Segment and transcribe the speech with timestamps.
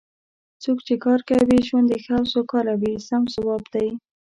[0.63, 3.87] څوک چې کار کوي ژوند یې ښه او سوکاله وي سم ځواب دی.